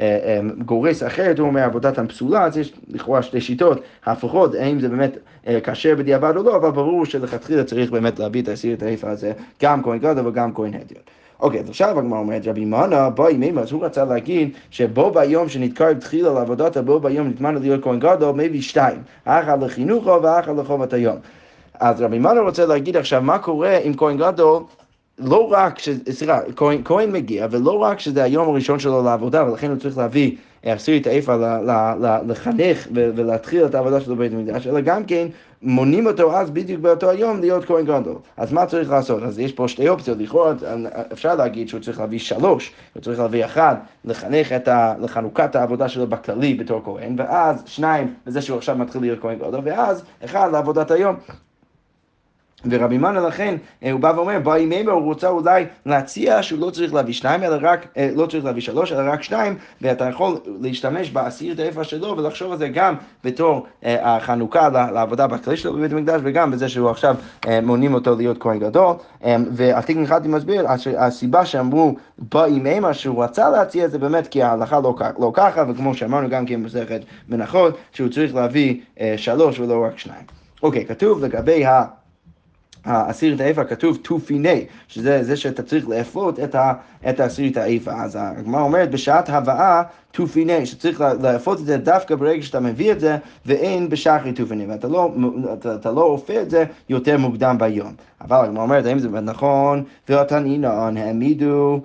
[0.00, 4.88] אה, גורס אחרת, הוא אומר עבודתם פסולה, אז יש לכאורה שתי שיטות הפוכות, האם זה
[4.88, 5.16] באמת
[5.62, 9.82] כשר בדיעבד או לא, אבל ברור שלכתחילה צריך באמת להביא את את האיפה הזה, גם
[9.82, 11.02] כהן גדול וגם כהן הדיון.
[11.40, 15.48] אוקיי, אז עכשיו הגמרא אומרת, רבי מנה, בואי מימה, אז הוא רצה להגיד שבו ביום
[15.48, 20.92] שנתקרב תחילה לעבודתו, בו ביום נתמנה להיות כהן גדול, מביא שתיים, אחד לחינוכו ואחד לחובת
[20.92, 21.16] היום.
[21.80, 24.62] אז רבי מנה רוצה להגיד עכשיו מה קורה עם כהן גדול?
[25.18, 25.88] לא רק, ש...
[26.10, 30.36] סליחה, כהן, כהן מגיע, ולא רק שזה היום הראשון שלו לעבודה, ולכן הוא צריך להביא
[30.62, 31.36] עשירית האיפה
[32.26, 35.26] לחנך ולהתחיל את העבודה שלו בבית המקדש, אלא גם כן
[35.62, 38.16] מונים אותו אז בדיוק באותו היום להיות כהן גדול.
[38.36, 39.22] אז מה צריך לעשות?
[39.22, 40.54] אז יש פה שתי אופציות, לכאורה
[41.12, 44.94] אפשר להגיד שהוא צריך להביא שלוש, הוא צריך להביא אחד, לחנך את ה...
[45.00, 49.60] לחנוכת העבודה שלו בכללי בתור כהן, ואז שניים, בזה שהוא עכשיו מתחיל להיות כהן גדול,
[49.64, 51.16] ואז אחד לעבודת היום.
[52.64, 56.70] ורבי מנה לכן, אה, הוא בא ואומר, באי מימה הוא רוצה אולי להציע שהוא לא
[56.70, 60.36] צריך להביא שניים, אלא רק, אה, לא צריך להביא שלוש, אלא רק שניים, ואתה יכול
[60.60, 62.94] להשתמש בעשיר דאיפה שלו ולחשוב על זה גם
[63.24, 67.16] בתור אה, החנוכה לעבודה בכלי שלו בבית המקדש, וגם בזה שהוא עכשיו
[67.62, 68.94] מונים אותו להיות כהן גדול.
[69.52, 70.66] ועתיק נחלתי מסביר,
[70.98, 75.94] הסיבה שאמרו באי מימה שהוא רצה להציע זה באמת כי ההלכה לא, לא ככה, וכמו
[75.94, 78.80] שאמרנו גם כן במסכת מנחות, שהוא צריך להביא
[79.16, 80.22] שלוש ולא רק שניים.
[80.62, 81.84] אוקיי, כתוב לגבי ה...
[82.84, 86.72] האסיר האיפה כתוב תופיני, שזה זה שאתה צריך לאפות את, ה,
[87.08, 87.92] את האסיר האיפה.
[87.92, 93.00] אז הגמרא אומרת בשעת הבאה תופיני, שצריך לאפות את זה דווקא ברגע שאתה מביא את
[93.00, 93.16] זה,
[93.46, 95.10] ואין בשחרי תופיני, ואתה לא,
[95.52, 97.92] אתה, אתה לא אופה את זה יותר מוקדם ביום.
[98.20, 99.84] אבל הגמרא אומרת, האם זה נכון?
[100.08, 101.80] והתנינן העמידו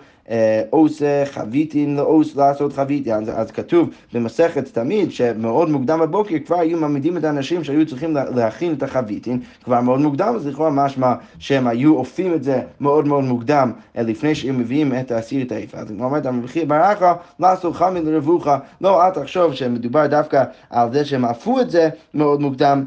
[0.69, 3.13] עושה חביתין לעוס לעשות חביתין.
[3.13, 8.15] אז, אז כתוב במסכת תמיד שמאוד מוקדם בבוקר כבר היו מעמידים את האנשים שהיו צריכים
[8.35, 13.07] להכין את החביתין כבר מאוד מוקדם, אז לכאורה משמע שהם היו אופים את זה מאוד
[13.07, 15.77] מאוד מוקדם אה, לפני שהם מביאים את האסיר את האיפה.
[15.77, 21.05] אז כמו אומרת המבחיר ברכה, לעשות חמין לרבוכה, לא אל תחשוב שמדובר דווקא על זה
[21.05, 22.85] שהם עפו את זה מאוד מוקדם.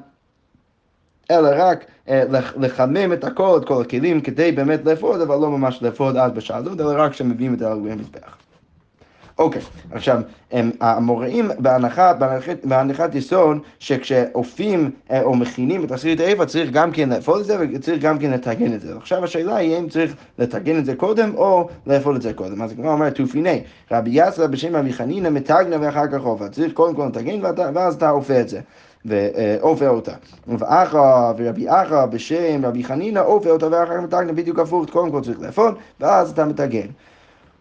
[1.31, 2.25] אלא רק אה,
[2.57, 6.59] לחמם את הכל, את כל הכלים, כדי באמת לאפוד, אבל לא ממש לאפוד אז בשעה
[6.59, 8.37] הזאת, אלא רק כשמביאים את על המזבח.
[9.39, 10.21] אוקיי, עכשיו,
[10.81, 12.13] המוראים בהנחה,
[12.65, 17.57] בהנחת יסוד, שכשאופים אה, או מכינים את עשירית האיפה, צריך גם כן לאפוד את זה
[17.75, 18.97] וצריך גם כן לטגן את זה.
[18.97, 22.63] עכשיו השאלה היא אם צריך לטגן את זה קודם או לאפוד את זה קודם.
[22.63, 26.49] אז כמו אומרת תופיני, רבי יסר בשם רבי חנינא מתגנה ואחר כך עופה.
[26.49, 27.41] צריך קודם כל לטגן
[27.75, 28.61] ואז אתה אופה את זה.
[29.09, 30.13] ואופה אותה.
[30.49, 35.21] ואחא ורבי אחא בשם רבי חנינא אופה אותה ואחר כך מתגנה בדיוק הפוך, קודם כל
[35.21, 36.87] צריך לאפות ואז אתה מתגן.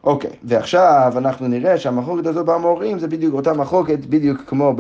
[0.04, 4.74] אוקיי, ועכשיו אנחנו נראה שהמחלוקת הזאת במורים זה בדיוק אותה מחלוקת, בדיוק כמו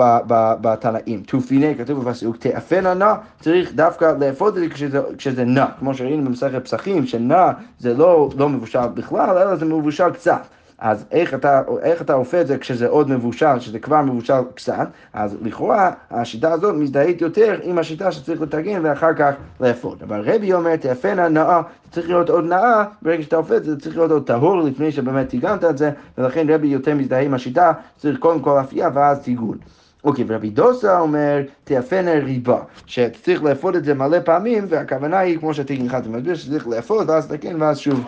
[0.61, 1.23] בתנאים.
[1.23, 6.25] תופיני, כתוב בפסוק, תאפנה נא, צריך דווקא לאפות את זה כשזה, כשזה נע, כמו שראינו
[6.25, 10.41] במסכת פסחים, שנע זה לא, לא מבושל בכלל, אלא זה מבושל קצת.
[10.79, 14.87] אז איך אתה, איך אתה אופה את זה כשזה עוד מבושל, שזה כבר מבושל קצת,
[15.13, 20.03] אז לכאורה השיטה הזאת מזדהית יותר עם השיטה שצריך לטגן ואחר כך לאפות.
[20.03, 23.73] אבל רבי אומר, תאפנה נאה, זה צריך להיות עוד נאה, ברגע שאתה אופה את זה,
[23.73, 27.33] זה צריך להיות עוד טהור לפני שבאמת טיגנת את זה, ולכן רבי יותר מזדהה עם
[27.33, 29.57] השיטה, צריך קודם כל אפייה ואז טיגון.
[30.03, 35.53] אוקיי, ורבי דוסה אומר, תאפנה ריבה, שצריך לאפות את זה מלא פעמים, והכוונה היא, כמו
[35.53, 38.05] שאתה התחלתם להסביר, שצריך לאפות, ואז לתקן, ואז שוב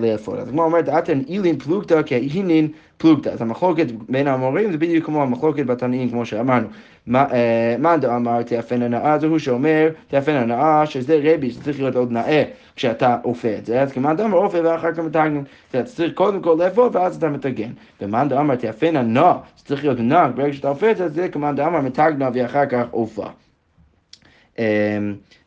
[0.00, 0.38] לאפות.
[0.38, 3.28] אז כמו אומרת, אתן אילין פלוגתא כאינין פלוגתא.
[3.28, 6.68] אז המחלוקת בין המורים זה בדיוק כמו המחלוקת בתנאים, כמו שאמרנו.
[7.06, 12.12] מאן דאמר תאפן הנאה זה הוא שאומר תאפן הנאה שזה רבי, שזה צריך להיות עוד
[12.12, 12.42] נאה
[12.76, 15.42] כשאתה אופה את זה, אז כמאן דאמר אופה ואחר כך מתגן.
[15.70, 17.70] אתה צריך קודם כל לאפות ואז אתה מתגן.
[18.00, 21.56] ומאן דאמר תאפן הנאה, זה צריך להיות נאה ברגע שאתה אופה את זה, זה כמאן
[21.56, 23.26] דאמר מתגנה ואחר כך אופה.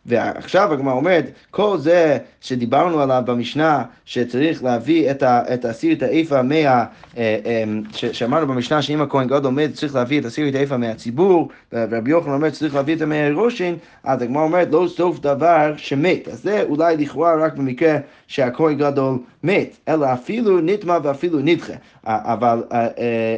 [0.06, 6.42] ועכשיו הגמרא אומרת, כל זה שדיברנו עליו במשנה, שצריך להביא את, ה, את הסיר האיפה
[6.42, 6.56] מה...
[6.56, 6.84] אה,
[7.18, 12.34] אמ, שאמרנו במשנה שאם הכהן גדול עומד, צריך להביא את הסיר האיפה מהציבור, ורבי יוחנן
[12.34, 16.28] אומר שצריך להביא את זה מהראשין, אז הגמרא אומרת, לא סוף דבר שמת.
[16.28, 21.74] אז זה אולי לכאורה רק במקרה שהכהן גדול מת, אלא אפילו נטמע ואפילו נדחה,
[22.06, 22.88] אבל אה,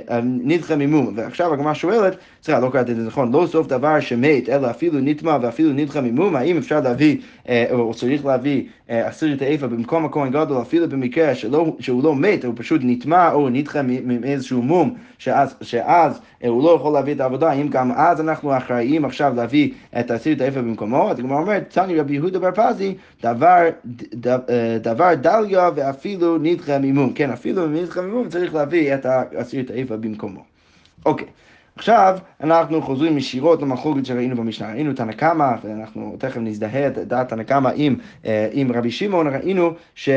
[0.10, 1.13] אה, נדחה ממום.
[1.15, 4.99] ועכשיו הגמרא שואלת, סליחה, לא קראתי את זה נכון, לא סוף דבר שמת, אלא אפילו
[4.99, 7.17] נטמע ואפילו נדחה ממום, האם אפשר להביא,
[7.72, 12.46] או צריך להביא אסיר את האיפה במקום הכהן גדול, אפילו במקרה שלא, שהוא לא מת,
[12.46, 17.20] הוא פשוט נטמע או נדחה מאיזשהו מום, שאז, שאז אה, הוא לא יכול להביא את
[17.20, 21.39] העבודה, אם גם אז אנחנו אחראים עכשיו להביא את אסיר את האיפה במקומו, אז הגמרא
[21.39, 23.70] אומרת, תני רבי יהודה בר פזי, דבר,
[24.26, 29.70] אה, דבר דליה ואפילו נדחה ממום, כן, אפילו נדחה ממום צריך להביא את אסיר את
[29.70, 30.43] האיפה במקומו.
[31.06, 31.26] אוקיי.
[31.26, 31.30] Okay.
[31.78, 34.74] עכשיו אנחנו חוזרים ישירות למחלוקת שראינו במשנה.
[34.74, 39.28] ראינו תנא קמא, ואנחנו תכף נזדהה את דעת תנא קמא עם, אה, עם רבי שמעון,
[39.28, 40.10] ראינו ש...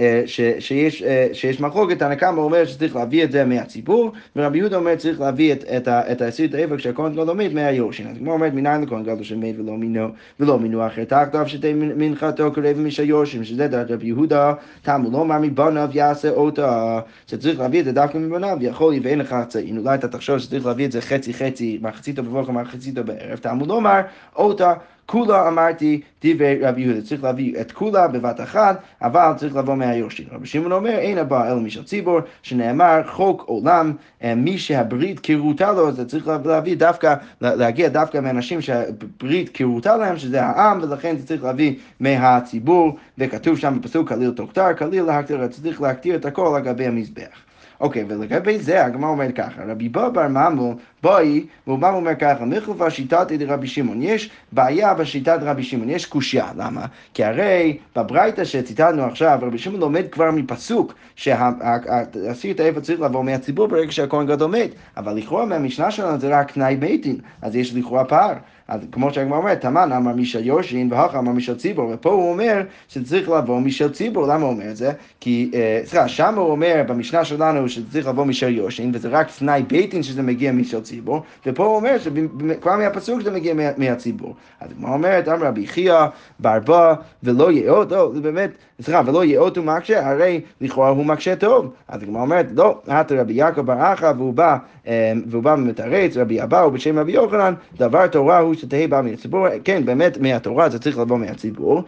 [0.00, 4.58] אה, ש, שיש, אה, שיש מחלוקת, תנא קמא אומר שצריך להביא את זה מהציבור, ורבי
[4.58, 8.06] יהודה אומר שצריך להביא את, את, את העשיר האבק כשהכהן גדול מת מהיורשין.
[8.06, 10.08] אז כמו אומרת, מניין לכהן גדול שמת ולא מינו,
[10.40, 15.22] ולא מינו אחר תחתיו שתי מנחתו קרב משל יורשים, שזה דעת רבי יהודה, תמו לא
[15.22, 19.78] אמר מבניו יעשה אותה, שצריך להביא את זה דווקא מבניו, יכול ואין לך צעין.
[19.78, 23.78] אולי אתה תחשוב שצריך להביא את זה חצי חצי, מחציתו בבוקר, מחציתו בערב, תמו לא
[23.78, 24.00] אמר
[24.36, 24.74] אותה.
[25.10, 30.26] כולה אמרתי דברי רבי יהודה, צריך להביא את כולה בבת אחת, אבל צריך לבוא מהיורשים.
[30.32, 33.92] רבי שמעון אומר, אין הבא אלא משל ציבור, שנאמר חוק עולם,
[34.22, 40.18] אה, מי שהברית קירותה לו, אז צריך להביא דווקא, להגיע דווקא מאנשים שהברית קירותה להם,
[40.18, 46.16] שזה העם, ולכן צריך להביא מהציבור, וכתוב שם בפסוק כליל תוכתר, כליל להקטיר, צריך להקטיר
[46.16, 47.49] את הכל לגבי המזבח.
[47.80, 52.44] אוקיי, ולגבי זה הגמרא אומרת ככה, רבי בא בר ממו, בואי, והוא בא ואומר ככה,
[52.44, 56.86] מחלפה שיטת רבי שמעון, יש בעיה בשיטת רבי שמעון, יש קושייה, למה?
[57.14, 63.66] כי הרי בברייתא שציטטנו עכשיו, רבי שמעון לומד כבר מפסוק, שהאסיר תאיפה צריך לבוא מהציבור
[63.66, 67.74] ברגע שהכהן גדול מת, אבל לכאורה מהמשנה שלנו זה רק תנאי בית דין, אז יש
[67.74, 68.34] לכאורה פער.
[68.70, 72.62] אז כמו שהגמרא אומרת, תמן אמר משל יורשין והכה אמר משל ציבור, ופה הוא אומר
[72.88, 74.92] שצריך לבוא משל ציבור, למה הוא אומר את זה?
[75.20, 79.62] כי, אה, סליחה, שם הוא אומר במשנה שלנו שצריך לבוא משל יורשין, וזה רק תנאי
[79.62, 84.34] בית דין שזה מגיע משל ציבור, ופה הוא אומר שכבר מהפסוק זה מגיע מהציבור.
[84.60, 86.04] אז הגמרא אומרת, אמר רבי חייא,
[86.38, 91.36] ברבא, ולא יאות, לא, זה באמת, סליחה, ולא יאות הוא מקשה, הרי לכאורה הוא מקשה
[91.36, 91.72] טוב.
[91.88, 96.16] אז הגמרא אומרת, לא, אתה רבי יעקב בר אחא, והוא בא, אה, והוא בא ומתרץ,
[96.16, 100.78] רבי אבאו בשם רבי יוחנן, דבר תורה הוא שתהא בא מהציבור, כן, באמת מהתורה זה
[100.78, 101.82] צריך לבוא מהציבור.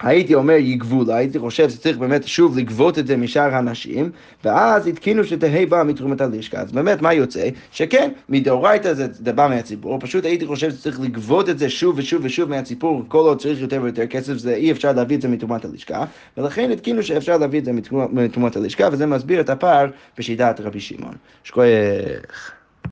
[0.00, 4.10] הייתי אומר יגבו לה, הייתי חושב שצריך באמת שוב לגבות את זה משאר האנשים,
[4.44, 6.60] ואז התקינו שתהא בא מתרומת הלשכה.
[6.60, 7.48] אז באמת, מה יוצא?
[7.72, 12.50] שכן, מדאורייתא זה, בא מהציבור, פשוט הייתי חושב שצריך לגבות את זה שוב ושוב ושוב
[12.50, 16.04] מהציבור, כל עוד צריך יותר ויותר כסף, זה אי אפשר להביא את זה מתרומת הלשכה,
[16.36, 17.72] ולכן התקינו שאפשר להביא את זה
[18.12, 19.86] מתרומת הלשכה, וזה מסביר את הפער
[20.18, 21.14] בשיטת רבי שמעון.
[21.44, 22.63] שכוייך.